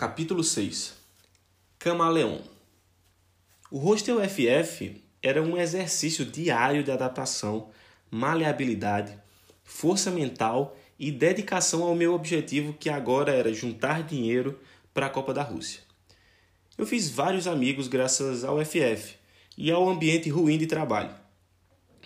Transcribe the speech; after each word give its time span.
Capítulo 0.00 0.42
6 0.42 0.94
Camaleão 1.78 2.40
O 3.70 3.76
Hostel 3.76 4.16
FF 4.26 5.04
era 5.22 5.42
um 5.42 5.58
exercício 5.58 6.24
diário 6.24 6.82
de 6.82 6.90
adaptação, 6.90 7.68
maleabilidade, 8.10 9.12
força 9.62 10.10
mental 10.10 10.74
e 10.98 11.12
dedicação 11.12 11.82
ao 11.82 11.94
meu 11.94 12.14
objetivo 12.14 12.72
que 12.72 12.88
agora 12.88 13.34
era 13.34 13.52
juntar 13.52 14.02
dinheiro 14.02 14.58
para 14.94 15.04
a 15.04 15.10
Copa 15.10 15.34
da 15.34 15.42
Rússia. 15.42 15.82
Eu 16.78 16.86
fiz 16.86 17.10
vários 17.10 17.46
amigos 17.46 17.86
graças 17.86 18.42
ao 18.42 18.56
FF 18.64 19.16
e 19.54 19.70
ao 19.70 19.86
ambiente 19.86 20.30
ruim 20.30 20.56
de 20.56 20.66
trabalho. 20.66 21.14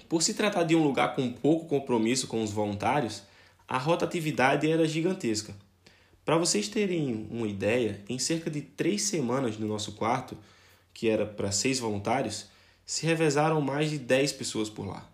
Por 0.09 0.21
se 0.21 0.35
tratar 0.35 0.65
de 0.65 0.75
um 0.75 0.83
lugar 0.83 1.15
com 1.15 1.33
pouco 1.33 1.69
compromisso 1.69 2.27
com 2.27 2.43
os 2.43 2.51
voluntários, 2.51 3.23
a 3.69 3.79
rotatividade 3.79 4.69
era 4.69 4.85
gigantesca. 4.85 5.55
Para 6.25 6.39
vocês 6.39 6.69
terem 6.69 7.29
uma 7.31 7.47
ideia, 7.47 8.03
em 8.09 8.19
cerca 8.19 8.51
de 8.51 8.63
três 8.63 9.03
semanas 9.03 9.59
no 9.59 9.67
nosso 9.67 9.93
quarto, 9.93 10.37
que 10.95 11.09
era 11.09 11.27
para 11.27 11.53
seis 11.53 11.79
voluntários, 11.79 12.47
se 12.87 13.05
revezaram 13.05 13.61
mais 13.61 13.91
de 13.91 13.99
dez 13.99 14.33
pessoas 14.33 14.71
por 14.71 14.87
lá. 14.87 15.11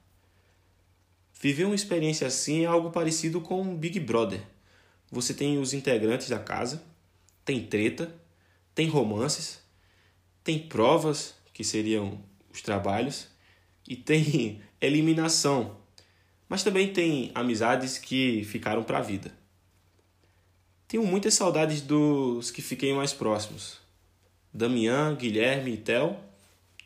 Viver 1.41 1.65
uma 1.65 1.75
experiência 1.75 2.27
assim 2.27 2.65
é 2.65 2.67
algo 2.67 2.91
parecido 2.91 3.41
com 3.41 3.61
um 3.61 3.77
Big 3.77 3.98
Brother. 3.98 4.43
Você 5.11 5.34
tem 5.34 5.59
os 5.59 5.73
integrantes 5.73 6.29
da 6.29 6.39
casa, 6.39 6.83
tem 7.45 7.67
treta, 7.67 8.15
tem 8.75 8.89
romances, 8.89 9.61
tem 10.45 10.59
provas, 10.59 11.34
que 11.53 11.65
seriam 11.65 12.20
os 12.53 12.62
trabalhos, 12.62 13.27
e 13.89 13.97
tem 13.97 14.62
eliminação. 14.81 15.77
Mas 16.48 16.62
também 16.62 16.92
tem 16.92 17.33
amizades 17.34 17.98
que 17.98 18.45
ficaram 18.45 18.84
para 18.84 18.98
a 18.98 19.03
vida. 19.03 19.40
Tenho 20.91 21.07
muitas 21.07 21.35
saudades 21.35 21.80
dos 21.83 22.51
que 22.51 22.61
fiquei 22.61 22.93
mais 22.93 23.12
próximos. 23.12 23.79
Damian, 24.53 25.14
Guilherme 25.14 25.75
e 25.75 25.77
Tel, 25.77 26.19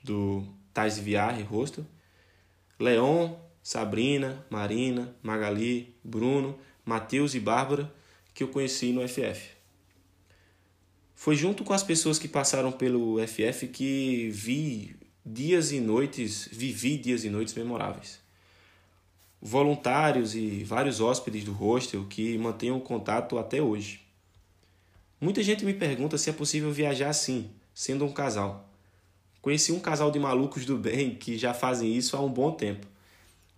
do 0.03 0.47
Tais 0.75 0.99
VR 0.99 1.43
Rosto. 1.49 1.87
Leon, 2.79 3.35
Sabrina, 3.63 4.45
Marina, 4.51 5.17
Magali, 5.23 5.97
Bruno, 6.05 6.59
Matheus 6.85 7.35
e 7.35 7.41
Bárbara, 7.41 7.91
que 8.35 8.43
eu 8.43 8.49
conheci 8.49 8.93
no 8.93 9.09
FF. 9.09 9.53
Foi 11.15 11.35
junto 11.35 11.65
com 11.65 11.73
as 11.73 11.83
pessoas 11.83 12.19
que 12.19 12.29
passaram 12.29 12.73
pelo 12.73 13.17
FF 13.27 13.69
que 13.69 14.29
vi 14.29 14.97
dias 15.25 15.73
e 15.73 15.81
noites, 15.81 16.47
vivi 16.53 16.99
dias 16.99 17.25
e 17.25 17.31
noites 17.31 17.55
memoráveis 17.55 18.23
voluntários 19.45 20.35
e 20.35 20.65
vários 20.65 21.03
hóspedes 21.03 21.45
do 21.45 21.53
hostel 21.53 22.07
que 22.07 22.39
mantenham 22.39 22.81
contato 22.81 23.37
até 23.37 23.61
hoje. 23.61 24.01
Muita 25.25 25.43
gente 25.43 25.65
me 25.65 25.73
pergunta 25.73 26.19
se 26.19 26.29
é 26.29 26.35
possível 26.35 26.71
viajar 26.71 27.09
assim, 27.09 27.51
sendo 27.73 28.05
um 28.05 28.13
casal. 28.13 28.69
Conheci 29.41 29.73
um 29.73 29.81
casal 29.81 30.11
de 30.11 30.19
malucos 30.19 30.67
do 30.67 30.77
bem 30.77 31.15
que 31.15 31.39
já 31.39 31.55
fazem 31.55 31.97
isso 31.97 32.15
há 32.15 32.21
um 32.21 32.29
bom 32.29 32.53
tempo. 32.53 32.87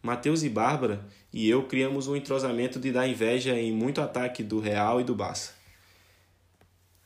Mateus 0.01 0.45
e 0.45 0.49
Bárbara 0.49 1.05
e 1.33 1.51
eu 1.51 1.65
criamos 1.65 2.07
um 2.07 2.15
entrosamento 2.15 2.79
de 2.79 2.93
dar 2.93 3.09
inveja 3.09 3.59
em 3.59 3.73
muito 3.73 4.01
ataque 4.01 4.45
do 4.45 4.61
Real 4.61 5.01
e 5.01 5.05
do 5.05 5.13
Barça. 5.13 5.55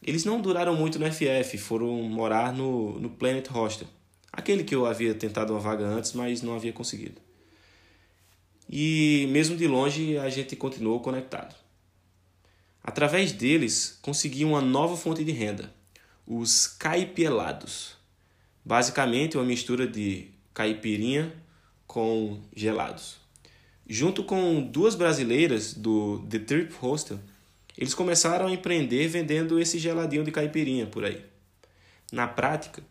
Eles 0.03 0.27
não 0.27 0.43
duraram 0.43 0.77
muito 0.77 0.99
no 0.99 1.11
FF, 1.11 1.57
foram 1.57 2.03
morar 2.03 2.53
no, 2.53 3.01
no 3.01 3.09
Planet 3.09 3.49
Hostel, 3.49 3.89
aquele 4.31 4.63
que 4.63 4.75
eu 4.75 4.85
havia 4.85 5.15
tentado 5.15 5.55
uma 5.55 5.59
vaga 5.59 5.87
antes, 5.87 6.13
mas 6.13 6.43
não 6.43 6.55
havia 6.55 6.71
conseguido 6.71 7.19
e 8.71 9.27
mesmo 9.31 9.57
de 9.57 9.67
longe 9.67 10.17
a 10.19 10.29
gente 10.29 10.55
continuou 10.55 11.01
conectado. 11.01 11.57
Através 12.83 13.33
deles, 13.33 13.99
consegui 14.01 14.45
uma 14.45 14.61
nova 14.61 14.97
fonte 14.97 15.23
de 15.23 15.33
renda, 15.33 15.73
os 16.27 16.67
caipielados. 16.67 17.97
Basicamente, 18.65 19.37
uma 19.37 19.45
mistura 19.45 19.87
de 19.87 20.29
caipirinha 20.55 21.33
com 21.87 22.41
gelados. 22.55 23.19
Junto 23.87 24.23
com 24.23 24.63
duas 24.63 24.95
brasileiras 24.95 25.75
do 25.75 26.25
The 26.29 26.39
Trip 26.39 26.75
Hostel, 26.81 27.19
eles 27.77 27.95
começaram 27.95 28.47
a 28.47 28.53
empreender 28.53 29.09
vendendo 29.09 29.59
esse 29.59 29.79
geladinho 29.79 30.25
de 30.25 30.31
caipirinha 30.31 30.87
por 30.87 31.05
aí. 31.05 31.25
Na 32.13 32.27
prática, 32.27 32.83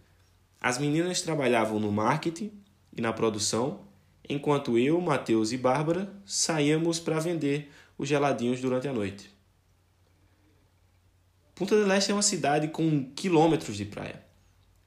as 0.59 0.77
meninas 0.77 1.21
trabalhavam 1.21 1.79
no 1.79 1.91
marketing 1.91 2.51
e 2.95 3.01
na 3.01 3.13
produção 3.13 3.81
enquanto 4.27 4.77
eu, 4.77 4.99
Mateus 5.01 5.51
e 5.51 5.57
Bárbara 5.57 6.11
saíamos 6.25 6.99
para 6.99 7.19
vender 7.19 7.71
os 7.97 8.07
geladinhos 8.07 8.61
durante 8.61 8.87
a 8.87 8.93
noite. 8.93 9.38
Punta 11.59 11.75
del 11.75 11.91
Este 11.91 12.11
é 12.11 12.13
uma 12.13 12.21
cidade 12.21 12.69
com 12.69 13.11
quilômetros 13.13 13.75
de 13.75 13.83
praia. 13.83 14.23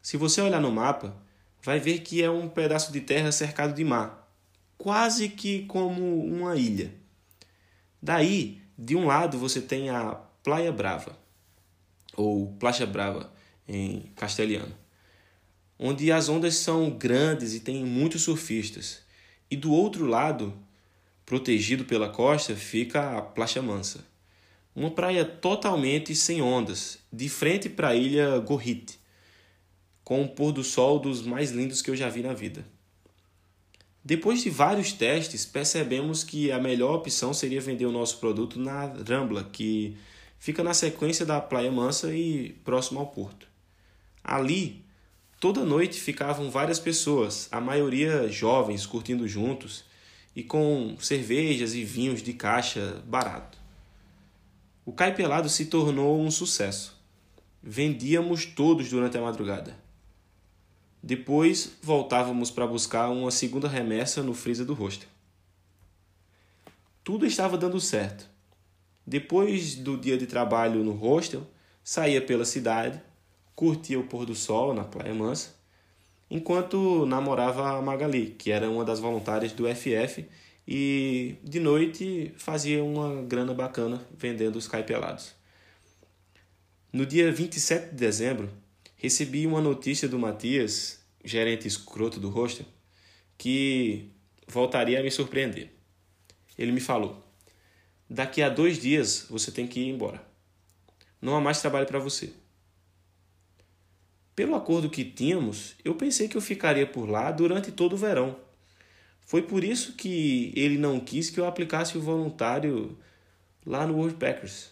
Se 0.00 0.16
você 0.16 0.40
olhar 0.40 0.58
no 0.58 0.72
mapa, 0.72 1.14
vai 1.62 1.78
ver 1.78 1.98
que 1.98 2.22
é 2.22 2.30
um 2.30 2.48
pedaço 2.48 2.90
de 2.90 3.02
terra 3.02 3.30
cercado 3.30 3.74
de 3.74 3.84
mar, 3.84 4.34
quase 4.78 5.28
que 5.28 5.66
como 5.66 6.24
uma 6.24 6.56
ilha. 6.56 6.90
Daí, 8.00 8.62
de 8.78 8.96
um 8.96 9.04
lado 9.04 9.36
você 9.36 9.60
tem 9.60 9.90
a 9.90 10.14
Playa 10.42 10.72
Brava, 10.72 11.14
ou 12.16 12.54
Placha 12.54 12.86
Brava 12.86 13.30
em 13.68 14.10
castelhano, 14.16 14.74
onde 15.78 16.10
as 16.10 16.30
ondas 16.30 16.56
são 16.56 16.88
grandes 16.88 17.52
e 17.52 17.60
tem 17.60 17.84
muitos 17.84 18.22
surfistas. 18.22 19.02
E 19.50 19.56
do 19.56 19.70
outro 19.70 20.06
lado, 20.06 20.56
protegido 21.26 21.84
pela 21.84 22.08
costa, 22.08 22.56
fica 22.56 23.18
a 23.18 23.20
Placha 23.20 23.60
Mansa, 23.60 24.10
uma 24.74 24.90
praia 24.90 25.24
totalmente 25.24 26.14
sem 26.14 26.40
ondas, 26.40 26.98
de 27.12 27.28
frente 27.28 27.68
para 27.68 27.88
a 27.88 27.94
ilha 27.94 28.38
Gorrite, 28.38 28.98
com 30.04 30.22
um 30.22 30.28
pôr 30.28 30.52
do 30.52 30.64
sol 30.64 30.98
dos 30.98 31.22
mais 31.22 31.50
lindos 31.50 31.82
que 31.82 31.90
eu 31.90 31.96
já 31.96 32.08
vi 32.08 32.22
na 32.22 32.32
vida. 32.32 32.64
Depois 34.04 34.42
de 34.42 34.50
vários 34.50 34.92
testes, 34.92 35.44
percebemos 35.44 36.24
que 36.24 36.50
a 36.50 36.58
melhor 36.58 36.96
opção 36.96 37.32
seria 37.32 37.60
vender 37.60 37.86
o 37.86 37.92
nosso 37.92 38.18
produto 38.18 38.58
na 38.58 38.86
Rambla, 39.08 39.44
que 39.44 39.96
fica 40.38 40.64
na 40.64 40.74
sequência 40.74 41.24
da 41.24 41.40
Praia 41.40 41.70
Mansa 41.70 42.12
e 42.14 42.50
próximo 42.64 42.98
ao 42.98 43.06
porto. 43.06 43.46
Ali, 44.24 44.82
Toda 45.42 45.64
noite 45.64 46.00
ficavam 46.00 46.52
várias 46.52 46.78
pessoas, 46.78 47.48
a 47.50 47.60
maioria 47.60 48.28
jovens, 48.28 48.86
curtindo 48.86 49.26
juntos 49.26 49.82
e 50.36 50.44
com 50.44 50.96
cervejas 51.00 51.74
e 51.74 51.82
vinhos 51.82 52.22
de 52.22 52.32
caixa 52.32 53.02
barato. 53.08 53.58
O 54.84 54.92
caipelado 54.92 55.48
se 55.48 55.66
tornou 55.66 56.20
um 56.20 56.30
sucesso. 56.30 57.00
Vendíamos 57.62 58.44
todos 58.44 58.88
durante 58.88 59.16
a 59.16 59.22
madrugada. 59.22 59.76
Depois 61.02 61.76
voltávamos 61.82 62.50
para 62.50 62.66
buscar 62.66 63.08
uma 63.10 63.30
segunda 63.30 63.68
remessa 63.68 64.22
no 64.22 64.34
freezer 64.34 64.66
do 64.66 64.74
hostel. 64.74 65.08
Tudo 67.04 67.26
estava 67.26 67.58
dando 67.58 67.80
certo. 67.80 68.28
Depois 69.06 69.74
do 69.74 69.96
dia 69.96 70.16
de 70.16 70.26
trabalho 70.26 70.84
no 70.84 70.92
hostel, 70.92 71.46
saía 71.82 72.20
pela 72.20 72.44
cidade 72.44 73.00
curtia 73.54 73.98
o 73.98 74.04
pôr 74.04 74.26
do 74.26 74.34
sol 74.34 74.74
na 74.74 74.84
Praia 74.84 75.14
Mansa, 75.14 75.54
enquanto 76.30 77.06
namorava 77.06 77.76
a 77.76 77.82
Magali, 77.82 78.34
que 78.38 78.50
era 78.50 78.68
uma 78.68 78.84
das 78.84 78.98
voluntárias 78.98 79.52
do 79.52 79.64
FF, 79.72 80.26
e 80.66 81.36
de 81.42 81.58
noite 81.58 82.32
fazia 82.36 82.82
uma 82.82 83.22
grana 83.22 83.52
bacana 83.52 84.06
vendendo 84.16 84.56
os 84.56 84.68
caipelados. 84.68 85.34
No 86.92 87.06
dia 87.06 87.32
27 87.32 87.90
de 87.90 87.96
dezembro, 87.96 88.50
recebi 88.96 89.46
uma 89.46 89.60
notícia 89.60 90.08
do 90.08 90.18
Matias, 90.18 91.00
gerente 91.24 91.66
escroto 91.66 92.20
do 92.20 92.28
hostel, 92.28 92.66
que 93.38 94.10
voltaria 94.46 95.00
a 95.00 95.02
me 95.02 95.10
surpreender. 95.10 95.70
Ele 96.58 96.70
me 96.70 96.80
falou: 96.80 97.26
Daqui 98.08 98.42
a 98.42 98.48
dois 98.48 98.78
dias 98.78 99.26
você 99.30 99.50
tem 99.50 99.66
que 99.66 99.80
ir 99.80 99.88
embora. 99.88 100.22
Não 101.20 101.34
há 101.34 101.40
mais 101.40 101.60
trabalho 101.60 101.86
para 101.86 101.98
você. 101.98 102.32
Pelo 104.36 104.54
acordo 104.54 104.90
que 104.90 105.04
tínhamos, 105.04 105.74
eu 105.84 105.94
pensei 105.94 106.28
que 106.28 106.36
eu 106.36 106.40
ficaria 106.40 106.86
por 106.86 107.08
lá 107.08 107.30
durante 107.30 107.70
todo 107.72 107.94
o 107.94 107.96
verão. 107.96 108.36
Foi 109.24 109.42
por 109.42 109.64
isso 109.64 109.94
que 109.94 110.52
ele 110.54 110.76
não 110.76 111.00
quis 111.00 111.30
que 111.30 111.40
eu 111.40 111.46
aplicasse 111.46 111.96
o 111.96 112.00
voluntário 112.00 112.98
lá 113.64 113.86
no 113.86 113.94
World 113.94 114.16
Packers. 114.16 114.70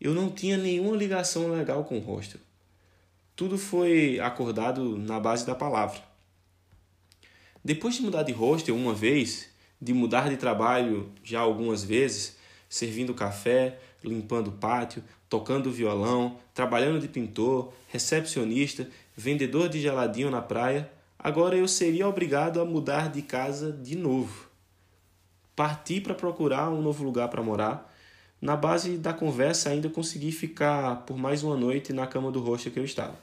Eu 0.00 0.14
não 0.14 0.30
tinha 0.30 0.56
nenhuma 0.56 0.96
ligação 0.96 1.50
legal 1.50 1.84
com 1.84 1.98
o 1.98 2.00
hostel. 2.00 2.40
Tudo 3.34 3.58
foi 3.58 4.18
acordado 4.20 4.96
na 4.96 5.20
base 5.20 5.44
da 5.44 5.54
palavra. 5.54 6.00
Depois 7.62 7.96
de 7.96 8.02
mudar 8.02 8.22
de 8.22 8.32
hostel 8.32 8.76
uma 8.76 8.94
vez, 8.94 9.48
de 9.80 9.92
mudar 9.92 10.30
de 10.30 10.36
trabalho 10.36 11.10
já 11.22 11.40
algumas 11.40 11.82
vezes, 11.82 12.36
servindo 12.68 13.12
café, 13.12 13.78
limpando 14.02 14.48
o 14.48 14.52
pátio, 14.52 15.02
tocando 15.28 15.70
violão, 15.70 16.38
trabalhando 16.54 17.00
de 17.00 17.08
pintor, 17.08 17.72
recepcionista, 17.88 18.88
vendedor 19.16 19.68
de 19.68 19.80
geladinho 19.80 20.30
na 20.30 20.40
praia, 20.40 20.90
agora 21.26 21.56
eu 21.56 21.66
seria 21.66 22.06
obrigado 22.06 22.60
a 22.60 22.64
mudar 22.64 23.10
de 23.10 23.20
casa 23.20 23.72
de 23.72 23.96
novo. 23.96 24.48
Parti 25.56 26.00
para 26.00 26.14
procurar 26.14 26.70
um 26.70 26.80
novo 26.80 27.02
lugar 27.02 27.26
para 27.28 27.42
morar, 27.42 27.92
na 28.40 28.54
base 28.54 28.96
da 28.96 29.12
conversa 29.12 29.70
ainda 29.70 29.88
consegui 29.88 30.30
ficar 30.30 31.04
por 31.04 31.18
mais 31.18 31.42
uma 31.42 31.56
noite 31.56 31.92
na 31.92 32.06
cama 32.06 32.30
do 32.30 32.38
rosto 32.38 32.70
que 32.70 32.78
eu 32.78 32.84
estava. 32.84 33.18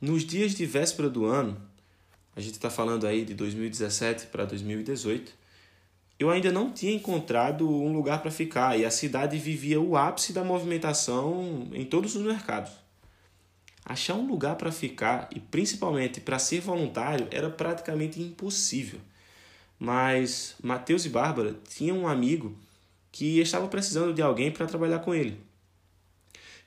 Nos 0.00 0.24
dias 0.24 0.52
de 0.56 0.66
véspera 0.66 1.08
do 1.08 1.26
ano, 1.26 1.56
a 2.34 2.40
gente 2.40 2.54
está 2.54 2.68
falando 2.68 3.06
aí 3.06 3.24
de 3.24 3.34
2017 3.34 4.26
para 4.26 4.46
2018, 4.46 5.32
eu 6.18 6.28
ainda 6.28 6.50
não 6.50 6.72
tinha 6.72 6.92
encontrado 6.92 7.70
um 7.70 7.92
lugar 7.92 8.20
para 8.20 8.32
ficar 8.32 8.76
e 8.76 8.84
a 8.84 8.90
cidade 8.90 9.38
vivia 9.38 9.80
o 9.80 9.96
ápice 9.96 10.32
da 10.32 10.42
movimentação 10.42 11.68
em 11.72 11.84
todos 11.84 12.16
os 12.16 12.22
mercados. 12.22 12.87
Achar 13.88 14.14
um 14.16 14.28
lugar 14.28 14.56
para 14.56 14.70
ficar 14.70 15.30
e 15.34 15.40
principalmente 15.40 16.20
para 16.20 16.38
ser 16.38 16.60
voluntário 16.60 17.26
era 17.30 17.48
praticamente 17.48 18.20
impossível. 18.20 19.00
Mas 19.78 20.54
Mateus 20.62 21.06
e 21.06 21.08
Bárbara 21.08 21.56
tinham 21.66 22.00
um 22.00 22.06
amigo 22.06 22.54
que 23.10 23.40
estava 23.40 23.66
precisando 23.66 24.12
de 24.12 24.20
alguém 24.20 24.50
para 24.50 24.66
trabalhar 24.66 24.98
com 24.98 25.14
ele. 25.14 25.40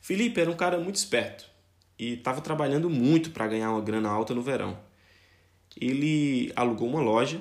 Felipe 0.02 0.42
era 0.42 0.50
um 0.50 0.56
cara 0.56 0.80
muito 0.80 0.96
esperto 0.96 1.46
e 2.00 2.14
estava 2.14 2.42
trabalhando 2.42 2.90
muito 2.90 3.30
para 3.30 3.48
ganhar 3.48 3.70
uma 3.70 3.82
grana 3.82 4.10
alta 4.10 4.34
no 4.34 4.42
verão. 4.42 4.80
Ele 5.80 6.52
alugou 6.56 6.90
uma 6.90 7.02
loja, 7.02 7.40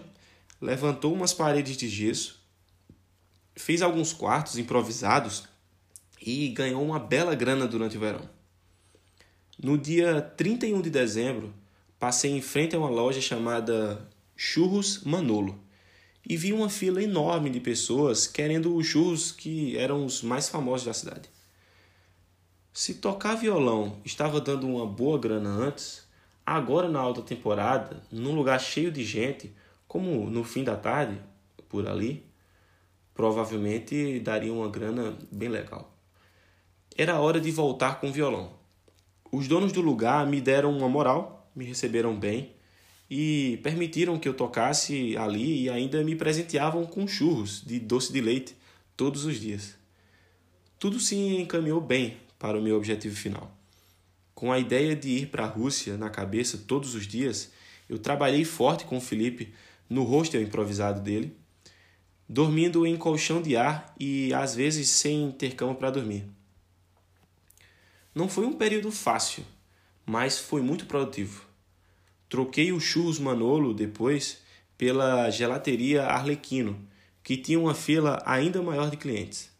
levantou 0.61 1.15
umas 1.15 1.33
paredes 1.33 1.75
de 1.79 1.89
gesso, 1.89 2.39
fez 3.57 3.81
alguns 3.81 4.13
quartos 4.13 4.59
improvisados 4.59 5.49
e 6.21 6.49
ganhou 6.49 6.85
uma 6.85 6.99
bela 6.99 7.35
grana 7.35 7.67
durante 7.67 7.97
o 7.97 8.01
verão. 8.01 8.40
No 9.63 9.77
dia 9.77 10.23
31 10.23 10.81
de 10.81 10.89
dezembro, 10.89 11.53
passei 11.99 12.31
em 12.31 12.41
frente 12.41 12.75
a 12.75 12.79
uma 12.79 12.89
loja 12.89 13.21
chamada 13.21 14.09
Churros 14.35 15.05
Manolo 15.05 15.61
e 16.27 16.35
vi 16.35 16.51
uma 16.55 16.71
fila 16.71 17.03
enorme 17.03 17.51
de 17.51 17.61
pessoas 17.61 18.27
querendo 18.27 18.75
os 18.75 18.87
churros 18.87 19.33
que 19.33 19.77
eram 19.77 20.07
os 20.07 20.23
mais 20.23 20.49
famosos 20.49 20.87
da 20.87 20.95
cidade. 20.95 21.29
Se 22.73 22.95
tocar 22.95 23.35
violão 23.35 24.01
estava 24.03 24.41
dando 24.41 24.67
uma 24.67 24.87
boa 24.87 25.19
grana 25.19 25.51
antes, 25.51 26.09
agora 26.47 26.89
na 26.89 26.99
alta 26.99 27.21
temporada, 27.21 28.03
num 28.11 28.35
lugar 28.35 28.59
cheio 28.59 28.91
de 28.91 29.05
gente, 29.05 29.55
como 29.87 30.31
no 30.31 30.43
fim 30.43 30.65
da 30.65 30.75
tarde, 30.75 31.21
por 31.69 31.87
ali, 31.87 32.25
provavelmente 33.13 34.21
daria 34.21 34.55
uma 34.55 34.71
grana 34.71 35.19
bem 35.31 35.51
legal. 35.51 35.95
Era 36.97 37.21
hora 37.21 37.39
de 37.39 37.51
voltar 37.51 38.01
com 38.01 38.09
o 38.09 38.13
violão. 38.13 38.59
Os 39.33 39.47
donos 39.47 39.73
do 39.73 39.81
lugar 39.81 40.27
me 40.27 40.41
deram 40.41 40.77
uma 40.77 40.89
moral, 40.89 41.51
me 41.55 41.65
receberam 41.65 42.19
bem 42.19 42.53
e 43.09 43.59
permitiram 43.63 44.19
que 44.19 44.29
eu 44.29 44.35
tocasse 44.35 45.17
ali 45.17 45.63
e 45.63 45.71
ainda 45.71 46.03
me 46.03 46.17
presenteavam 46.17 46.85
com 46.85 47.07
churros 47.07 47.63
de 47.65 47.79
doce 47.79 48.13
de 48.13 48.21
leite 48.21 48.57
todos 48.97 49.25
os 49.25 49.41
dias. 49.41 49.77
Tudo 50.79 50.99
se 50.99 51.15
encaminhou 51.15 51.81
bem 51.81 52.17
para 52.39 52.59
o 52.59 52.63
meu 52.63 52.77
objetivo 52.77 53.15
final. 53.15 53.57
Com 54.35 54.51
a 54.51 54.59
ideia 54.59 54.97
de 54.97 55.11
ir 55.11 55.27
para 55.27 55.45
a 55.45 55.49
Rússia 55.49 55.97
na 55.97 56.09
cabeça 56.09 56.59
todos 56.67 56.95
os 56.95 57.07
dias, 57.07 57.53
eu 57.89 57.99
trabalhei 57.99 58.45
forte 58.45 58.85
com 58.85 58.97
o 58.97 59.01
Felipe 59.01 59.53
no 59.89 60.03
hostel 60.03 60.41
improvisado 60.41 61.01
dele, 61.01 61.37
dormindo 62.29 62.87
em 62.87 62.97
colchão 62.97 63.43
de 63.43 63.57
ar 63.57 63.95
e 63.99 64.33
às 64.33 64.55
vezes 64.55 64.89
sem 64.89 65.31
ter 65.33 65.55
cama 65.55 65.75
para 65.75 65.91
dormir. 65.91 66.25
Não 68.15 68.29
foi 68.29 68.47
um 68.47 68.53
período 68.53 68.91
fácil, 68.91 69.45
mas 70.05 70.39
foi 70.39 70.63
muito 70.63 70.87
produtivo. 70.87 71.45
Troquei 72.29 72.73
o 72.73 72.81
churros 72.81 73.19
Manolo 73.19 73.75
depois 73.75 74.43
pela 74.77 75.31
gelateria 75.31 76.05
Arlequino, 76.07 76.89
que 77.23 77.37
tinha 77.37 77.59
uma 77.59 77.75
fila 77.75 78.23
ainda 78.25 78.63
maior 78.63 78.91
de 78.91 78.97
clientes. 78.97 79.51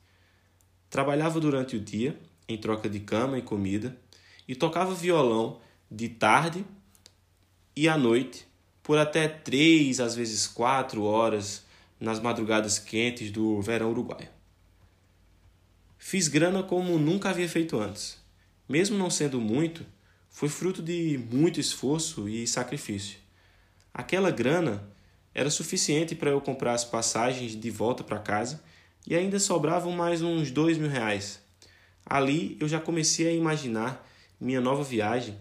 Trabalhava 0.89 1.39
durante 1.39 1.77
o 1.77 1.81
dia 1.81 2.19
em 2.53 2.59
troca 2.59 2.89
de 2.89 3.01
cama 3.01 3.39
e 3.39 3.43
comida, 3.43 3.97
e 4.47 4.55
tocava 4.55 4.95
violão 4.95 5.61
de 5.91 6.09
tarde 6.09 6.65
e 7.77 7.89
à 7.89 7.97
noite 7.97 8.47
por 8.83 8.99
até 8.99 9.29
três, 9.29 10.01
às 10.01 10.15
vezes 10.17 10.47
quatro 10.47 11.05
horas 11.05 11.65
nas 12.01 12.19
madrugadas 12.19 12.79
quentes 12.79 13.31
do 13.31 13.61
verão 13.61 13.91
uruguaio. 13.91 14.29
Fiz 15.97 16.27
grana 16.29 16.63
como 16.63 16.99
nunca 16.99 17.31
havia 17.31 17.49
feito 17.49 17.79
antes. 17.79 18.20
Mesmo 18.71 18.97
não 18.97 19.11
sendo 19.11 19.41
muito, 19.41 19.85
foi 20.29 20.49
fruto 20.49 20.81
de 20.81 21.19
muito 21.29 21.59
esforço 21.59 22.29
e 22.29 22.47
sacrifício. 22.47 23.19
Aquela 23.93 24.31
grana 24.31 24.89
era 25.35 25.51
suficiente 25.51 26.15
para 26.15 26.31
eu 26.31 26.41
comprar 26.41 26.75
as 26.75 26.85
passagens 26.85 27.57
de 27.57 27.69
volta 27.69 28.05
para 28.05 28.21
casa 28.21 28.63
e 29.05 29.17
ainda 29.17 29.41
sobravam 29.41 29.91
mais 29.91 30.23
uns 30.23 30.53
dois 30.53 30.79
mil 30.79 30.89
reais 30.89 31.41
Ali 32.07 32.57
eu 32.61 32.69
já 32.69 32.79
comecei 32.79 33.27
a 33.27 33.33
imaginar 33.33 34.09
minha 34.41 34.61
nova 34.61 34.85
viagem 34.85 35.37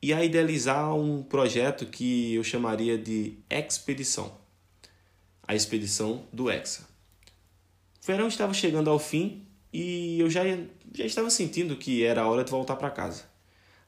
e 0.00 0.14
a 0.14 0.24
idealizar 0.24 0.94
um 0.94 1.22
projeto 1.22 1.84
que 1.84 2.34
eu 2.34 2.42
chamaria 2.42 2.96
de 2.96 3.36
Expedição 3.50 4.34
a 5.48 5.54
expedição 5.54 6.26
do 6.32 6.50
Hexa. 6.50 6.88
O 8.02 8.06
verão 8.06 8.26
estava 8.26 8.54
chegando 8.54 8.88
ao 8.88 8.98
fim 8.98 9.46
e 9.78 10.18
eu 10.18 10.30
já, 10.30 10.40
já 10.94 11.04
estava 11.04 11.28
sentindo 11.28 11.76
que 11.76 12.02
era 12.02 12.22
a 12.22 12.26
hora 12.26 12.42
de 12.42 12.50
voltar 12.50 12.76
para 12.76 12.88
casa. 12.88 13.24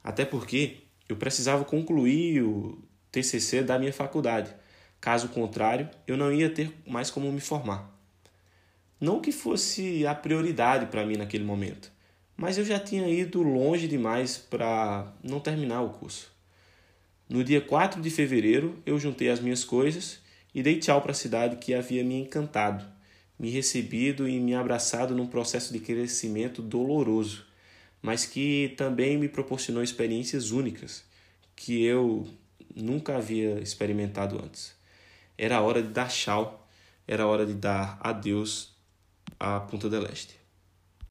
Até 0.03 0.23
porque 0.23 0.81
eu 1.09 1.15
precisava 1.15 1.65
concluir 1.65 2.43
o 2.43 2.77
TCC 3.11 3.63
da 3.63 3.79
minha 3.79 3.91
faculdade. 3.91 4.53
Caso 5.01 5.29
contrário, 5.29 5.89
eu 6.05 6.15
não 6.15 6.31
ia 6.31 6.47
ter 6.47 6.71
mais 6.85 7.09
como 7.09 7.31
me 7.31 7.39
formar. 7.39 7.91
Não 9.01 9.19
que 9.19 9.31
fosse 9.31 10.05
a 10.05 10.13
prioridade 10.13 10.85
para 10.85 11.07
mim 11.07 11.17
naquele 11.17 11.43
momento, 11.43 11.91
mas 12.37 12.59
eu 12.59 12.65
já 12.65 12.79
tinha 12.79 13.07
ido 13.09 13.41
longe 13.41 13.87
demais 13.87 14.37
para 14.37 15.11
não 15.23 15.39
terminar 15.39 15.81
o 15.81 15.89
curso. 15.89 16.31
No 17.27 17.43
dia 17.43 17.61
4 17.61 17.99
de 17.99 18.11
fevereiro, 18.11 18.79
eu 18.85 18.99
juntei 18.99 19.29
as 19.29 19.39
minhas 19.39 19.63
coisas 19.63 20.19
e 20.53 20.61
dei 20.61 20.77
tchau 20.77 21.01
para 21.01 21.13
a 21.13 21.15
cidade 21.15 21.55
que 21.55 21.73
havia 21.73 22.03
me 22.03 22.21
encantado, 22.21 22.85
me 23.39 23.49
recebido 23.49 24.27
e 24.27 24.39
me 24.39 24.53
abraçado 24.53 25.15
num 25.15 25.27
processo 25.27 25.71
de 25.71 25.79
crescimento 25.79 26.61
doloroso, 26.61 27.45
mas 28.01 28.25
que 28.25 28.73
também 28.77 29.17
me 29.17 29.29
proporcionou 29.29 29.81
experiências 29.81 30.51
únicas 30.51 31.03
que 31.55 31.83
eu 31.83 32.27
nunca 32.75 33.17
havia 33.17 33.59
experimentado 33.59 34.41
antes. 34.43 34.75
Era 35.37 35.61
hora 35.61 35.81
de 35.81 35.89
dar 35.89 36.09
tchau, 36.09 36.67
era 37.07 37.25
hora 37.25 37.45
de 37.45 37.53
dar 37.53 37.97
adeus 38.01 38.75
à 39.39 39.59
Punta 39.59 39.89
del 39.89 40.05
Este. 40.05 40.38